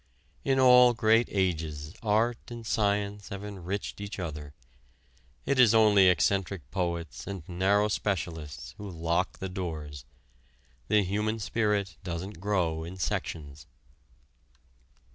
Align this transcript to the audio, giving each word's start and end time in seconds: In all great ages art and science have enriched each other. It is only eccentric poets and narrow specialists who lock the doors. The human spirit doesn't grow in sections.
In 0.43 0.59
all 0.59 0.95
great 0.95 1.27
ages 1.29 1.93
art 2.01 2.39
and 2.47 2.65
science 2.65 3.29
have 3.29 3.43
enriched 3.43 4.01
each 4.01 4.17
other. 4.17 4.55
It 5.45 5.59
is 5.59 5.75
only 5.75 6.09
eccentric 6.09 6.71
poets 6.71 7.27
and 7.27 7.47
narrow 7.47 7.87
specialists 7.87 8.73
who 8.79 8.89
lock 8.89 9.37
the 9.37 9.47
doors. 9.47 10.05
The 10.87 11.03
human 11.03 11.37
spirit 11.37 11.97
doesn't 12.03 12.39
grow 12.39 12.83
in 12.83 12.97
sections. 12.97 13.67